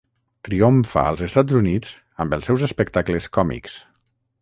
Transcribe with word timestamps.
Triomfa 0.47 1.03
als 1.09 1.21
Estats 1.27 1.59
Units 1.61 1.93
amb 2.25 2.35
els 2.39 2.51
seus 2.53 2.67
espectacles 2.71 3.33
còmics. 3.39 3.81